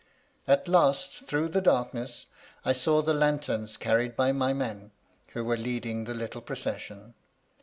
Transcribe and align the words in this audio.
At 0.47 0.67
last, 0.67 1.25
through 1.27 1.49
the 1.49 1.61
dark 1.61 1.93
ness, 1.93 2.25
I 2.65 2.73
saw 2.73 3.03
the 3.03 3.13
lanterns 3.13 3.77
carried 3.77 4.15
by 4.15 4.31
my 4.31 4.51
men, 4.51 4.89
who 5.33 5.45
were 5.45 5.57
leading 5.57 6.05
the 6.05 6.15
little 6.15 6.41
procession. 6.41 7.13